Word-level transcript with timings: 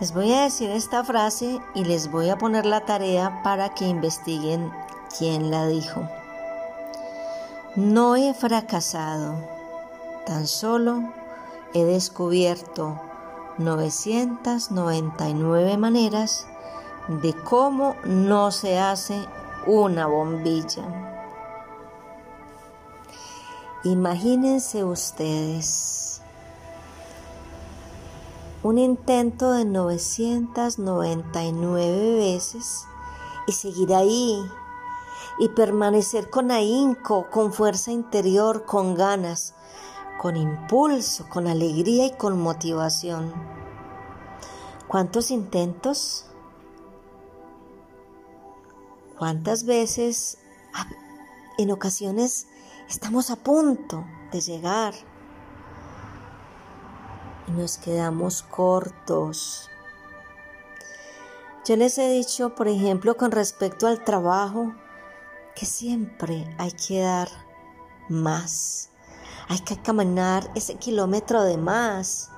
Les 0.00 0.12
voy 0.14 0.32
a 0.32 0.44
decir 0.44 0.70
esta 0.70 1.04
frase 1.04 1.60
y 1.74 1.84
les 1.84 2.10
voy 2.10 2.30
a 2.30 2.38
poner 2.38 2.64
la 2.64 2.86
tarea 2.86 3.42
para 3.44 3.74
que 3.74 3.86
investiguen 3.86 4.72
quién 5.18 5.50
la 5.50 5.66
dijo. 5.66 6.08
No 7.76 8.16
he 8.16 8.32
fracasado, 8.32 9.34
tan 10.24 10.46
solo 10.46 11.02
he 11.74 11.84
descubierto 11.84 12.98
999 13.58 15.76
maneras 15.76 16.46
de 17.08 17.34
cómo 17.34 17.94
no 18.04 18.52
se 18.52 18.78
hace 18.78 19.22
una 19.66 20.06
bombilla. 20.06 20.82
Imagínense 23.84 24.82
ustedes 24.82 26.09
un 28.62 28.78
intento 28.78 29.52
de 29.52 29.64
999 29.64 32.14
veces 32.14 32.86
y 33.46 33.52
seguir 33.52 33.94
ahí 33.94 34.38
y 35.38 35.48
permanecer 35.50 36.28
con 36.28 36.50
ahínco, 36.50 37.30
con 37.30 37.54
fuerza 37.54 37.90
interior, 37.90 38.66
con 38.66 38.94
ganas, 38.94 39.54
con 40.20 40.36
impulso, 40.36 41.26
con 41.30 41.46
alegría 41.46 42.04
y 42.06 42.12
con 42.12 42.38
motivación. 42.38 43.32
¿Cuántos 44.86 45.30
intentos? 45.30 46.26
¿Cuántas 49.18 49.64
veces 49.64 50.36
en 51.56 51.70
ocasiones 51.70 52.46
estamos 52.88 53.30
a 53.30 53.36
punto 53.36 54.04
de 54.32 54.42
llegar 54.42 54.92
nos 57.50 57.78
quedamos 57.78 58.42
cortos? 58.42 59.68
Yo 61.64 61.76
les 61.76 61.98
he 61.98 62.10
dicho, 62.10 62.54
por 62.54 62.68
ejemplo, 62.68 63.16
con 63.16 63.30
respecto 63.30 63.86
al 63.86 64.02
trabajo, 64.02 64.74
que 65.54 65.66
siempre 65.66 66.52
hay 66.58 66.72
que 66.72 67.00
dar 67.00 67.28
más. 68.08 68.90
Hay 69.48 69.60
que 69.60 69.80
caminar 69.80 70.50
ese 70.54 70.76
kilómetro 70.76 71.42
de 71.42 71.58
más. 71.58 72.30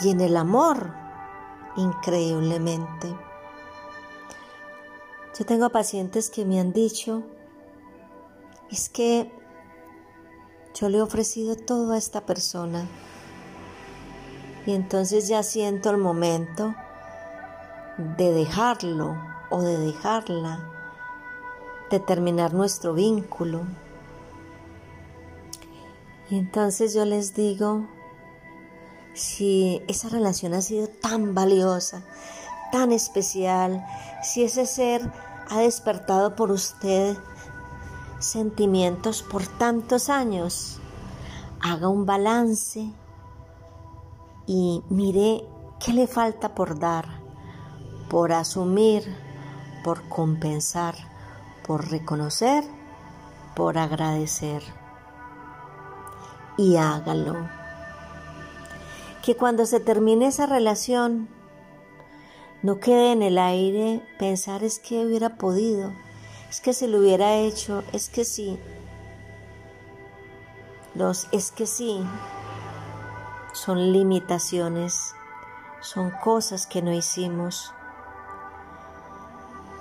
Y 0.00 0.10
en 0.10 0.20
el 0.20 0.36
amor, 0.36 0.92
increíblemente. 1.76 3.16
Yo 5.38 5.46
tengo 5.46 5.70
pacientes 5.70 6.28
que 6.28 6.44
me 6.44 6.58
han 6.60 6.72
dicho, 6.72 7.22
es 8.70 8.88
que 8.88 9.32
yo 10.74 10.88
le 10.88 10.98
he 10.98 11.02
ofrecido 11.02 11.56
todo 11.56 11.92
a 11.92 11.98
esta 11.98 12.26
persona 12.26 12.86
y 14.70 14.72
entonces 14.72 15.26
ya 15.26 15.42
siento 15.42 15.90
el 15.90 15.96
momento 15.96 16.76
de 18.16 18.32
dejarlo 18.32 19.20
o 19.50 19.62
de 19.62 19.76
dejarla, 19.76 20.60
de 21.90 21.98
terminar 21.98 22.54
nuestro 22.54 22.94
vínculo. 22.94 23.62
Y 26.30 26.38
entonces 26.38 26.94
yo 26.94 27.04
les 27.04 27.34
digo, 27.34 27.84
si 29.12 29.82
esa 29.88 30.08
relación 30.08 30.54
ha 30.54 30.62
sido 30.62 30.86
tan 30.86 31.34
valiosa, 31.34 32.04
tan 32.70 32.92
especial, 32.92 33.84
si 34.22 34.44
ese 34.44 34.66
ser 34.66 35.02
ha 35.48 35.58
despertado 35.58 36.36
por 36.36 36.52
usted 36.52 37.16
sentimientos 38.20 39.24
por 39.24 39.44
tantos 39.48 40.08
años, 40.08 40.78
haga 41.60 41.88
un 41.88 42.06
balance 42.06 42.92
y 44.46 44.82
mire 44.88 45.44
qué 45.78 45.92
le 45.92 46.06
falta 46.06 46.54
por 46.54 46.78
dar, 46.78 47.06
por 48.08 48.32
asumir, 48.32 49.04
por 49.82 50.08
compensar, 50.08 50.94
por 51.66 51.90
reconocer, 51.90 52.64
por 53.54 53.78
agradecer. 53.78 54.62
Y 56.56 56.76
hágalo. 56.76 57.48
Que 59.22 59.36
cuando 59.36 59.66
se 59.66 59.80
termine 59.80 60.26
esa 60.26 60.46
relación, 60.46 61.28
no 62.62 62.80
quede 62.80 63.12
en 63.12 63.22
el 63.22 63.38
aire 63.38 64.02
pensar 64.18 64.64
es 64.64 64.78
que 64.78 65.04
hubiera 65.06 65.36
podido, 65.36 65.92
es 66.50 66.60
que 66.60 66.74
se 66.74 66.88
lo 66.88 66.98
hubiera 66.98 67.36
hecho, 67.36 67.82
es 67.92 68.10
que 68.10 68.24
sí. 68.24 68.58
Los 70.94 71.28
es 71.32 71.52
que 71.52 71.66
sí 71.66 72.02
son 73.64 73.92
limitaciones, 73.92 75.14
son 75.82 76.10
cosas 76.10 76.66
que 76.66 76.80
no 76.80 76.94
hicimos. 76.94 77.74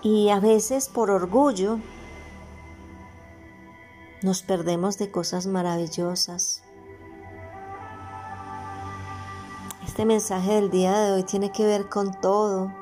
Y 0.02 0.30
a 0.32 0.42
veces 0.42 0.90
por 0.90 1.10
orgullo 1.10 1.80
nos 4.22 4.42
perdemos 4.42 4.98
de 4.98 5.12
cosas 5.12 5.48
maravillosas. 5.48 6.62
Este 9.86 10.04
mensaje 10.04 10.56
del 10.56 10.70
día 10.70 11.00
de 11.00 11.14
hoy 11.14 11.24
tiene 11.24 11.54
que 11.54 11.66
ver 11.66 11.88
con 11.88 12.20
todo, 12.20 12.74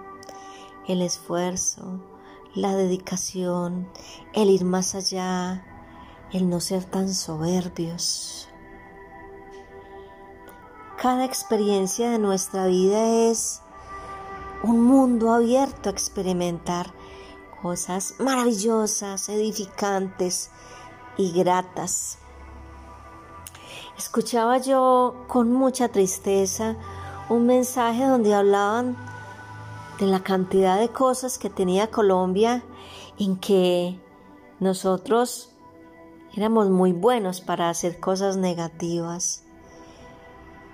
el 0.88 1.04
esfuerzo, 1.04 2.02
la 2.56 2.76
dedicación, 2.76 3.88
el 4.34 4.50
ir 4.50 4.66
más 4.66 4.96
allá, 4.96 5.64
el 6.34 6.50
no 6.50 6.60
ser 6.60 6.86
tan 6.86 7.14
soberbios. 7.14 8.50
Cada 11.08 11.24
experiencia 11.24 12.12
de 12.12 12.20
nuestra 12.20 12.68
vida 12.68 13.30
es 13.30 13.62
un 14.62 14.84
mundo 14.84 15.32
abierto 15.32 15.88
a 15.88 15.94
experimentar 15.94 16.94
cosas 17.62 18.16
maravillosas, 18.20 19.30
edificantes 19.30 20.52
y 21.16 21.32
gratas. 21.32 22.18
Escuchaba 23.98 24.58
yo 24.58 25.24
con 25.30 25.54
mucha 25.54 25.88
tristeza 25.88 26.76
un 27.30 27.46
mensaje 27.46 28.04
donde 28.04 28.34
hablaban 28.34 28.98
de 30.02 30.08
la 30.08 30.20
cantidad 30.24 30.78
de 30.78 30.90
cosas 30.90 31.38
que 31.38 31.50
tenía 31.50 31.90
Colombia 31.90 32.66
en 33.18 33.38
que 33.38 33.98
nosotros 34.60 35.56
éramos 36.36 36.70
muy 36.70 36.92
buenos 36.92 37.40
para 37.40 37.70
hacer 37.70 37.98
cosas 38.02 38.36
negativas. 38.36 39.47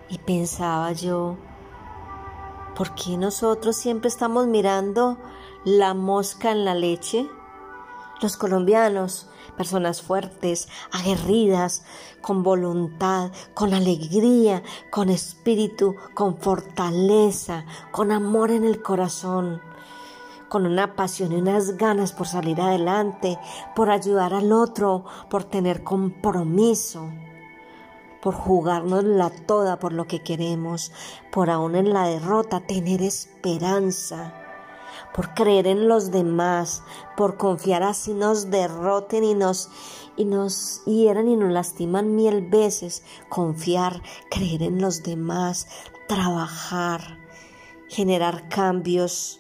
Y 0.09 0.17
pensaba 0.19 0.91
yo, 0.91 1.37
¿por 2.75 2.93
qué 2.95 3.17
nosotros 3.17 3.75
siempre 3.75 4.09
estamos 4.09 4.47
mirando 4.47 5.17
la 5.63 5.93
mosca 5.93 6.51
en 6.51 6.65
la 6.65 6.75
leche? 6.75 7.27
Los 8.21 8.37
colombianos 8.37 9.29
personas 9.57 10.01
fuertes, 10.01 10.67
aguerridas, 10.91 11.85
con 12.21 12.43
voluntad, 12.43 13.31
con 13.53 13.73
alegría, 13.73 14.63
con 14.89 15.09
espíritu, 15.09 15.95
con 16.13 16.37
fortaleza, 16.37 17.65
con 17.91 18.11
amor 18.11 18.51
en 18.51 18.63
el 18.63 18.81
corazón, 18.81 19.61
con 20.49 20.65
una 20.65 20.95
pasión 20.95 21.31
y 21.31 21.35
unas 21.35 21.77
ganas 21.77 22.13
por 22.13 22.27
salir 22.27 22.61
adelante, 22.61 23.37
por 23.75 23.89
ayudar 23.89 24.33
al 24.33 24.51
otro, 24.51 25.05
por 25.29 25.43
tener 25.43 25.83
compromiso 25.83 27.09
por 28.23 28.33
jugarnos 28.33 29.03
la 29.03 29.29
toda 29.29 29.77
por 29.77 29.91
lo 29.93 30.07
que 30.07 30.23
queremos, 30.23 30.91
por 31.31 31.49
aún 31.49 31.75
en 31.75 31.93
la 31.93 32.07
derrota 32.07 32.61
tener 32.61 33.01
esperanza 33.01 34.39
por 35.13 35.33
creer 35.33 35.67
en 35.67 35.87
los 35.87 36.11
demás, 36.11 36.83
por 37.15 37.37
confiar 37.37 37.83
así 37.83 38.13
nos 38.13 38.49
derroten 38.49 39.23
y 39.23 39.35
nos 39.35 39.69
y 40.15 40.25
nos 40.25 40.83
hieran 40.85 41.27
y 41.27 41.35
nos 41.35 41.51
lastiman 41.51 42.15
mil 42.15 42.41
veces, 42.41 43.03
confiar, 43.29 44.01
creer 44.29 44.61
en 44.61 44.79
los 44.79 45.01
demás, 45.01 45.67
trabajar, 46.07 47.17
generar 47.87 48.47
cambios. 48.47 49.39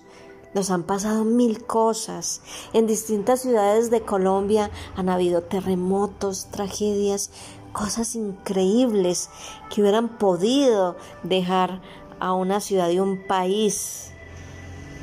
Nos 0.55 0.71
han 0.71 0.83
pasado 0.83 1.25
mil 1.25 1.63
cosas. 1.65 2.41
En 2.73 2.87
distintas 2.87 3.41
ciudades 3.41 3.91
de 3.91 4.01
Colombia 4.01 4.71
han 4.95 5.09
habido 5.09 5.43
terremotos, 5.43 6.47
tragedias, 6.49 7.31
cosas 7.73 8.15
increíbles 8.15 9.29
que 9.69 9.81
hubieran 9.81 10.17
podido 10.17 10.95
dejar 11.23 11.81
a 12.19 12.33
una 12.33 12.61
ciudad 12.61 12.89
y 12.89 12.99
un 12.99 13.27
país 13.27 14.11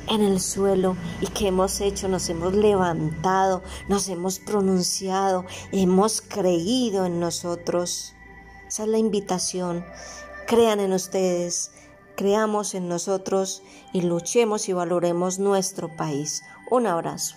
en 0.08 0.22
el 0.22 0.40
suelo 0.40 0.96
y 1.20 1.26
que 1.26 1.48
hemos 1.48 1.80
hecho, 1.80 2.08
nos 2.08 2.28
hemos 2.28 2.54
levantado, 2.54 3.62
nos 3.88 4.08
hemos 4.08 4.38
pronunciado, 4.38 5.44
hemos 5.72 6.20
creído 6.20 7.04
en 7.06 7.20
nosotros. 7.20 8.14
Esa 8.66 8.82
es 8.84 8.88
la 8.88 8.98
invitación. 8.98 9.84
Crean 10.46 10.80
en 10.80 10.92
ustedes, 10.92 11.72
creamos 12.16 12.74
en 12.74 12.88
nosotros 12.88 13.62
y 13.92 14.02
luchemos 14.02 14.68
y 14.68 14.72
valoremos 14.72 15.38
nuestro 15.38 15.94
país. 15.96 16.42
Un 16.70 16.86
abrazo. 16.86 17.36